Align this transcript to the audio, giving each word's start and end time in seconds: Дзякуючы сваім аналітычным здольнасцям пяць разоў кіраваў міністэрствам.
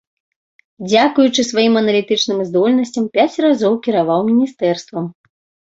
Дзякуючы 0.89 1.41
сваім 1.49 1.73
аналітычным 1.83 2.39
здольнасцям 2.49 3.05
пяць 3.21 3.39
разоў 3.47 3.73
кіраваў 3.87 4.19
міністэрствам. 4.33 5.05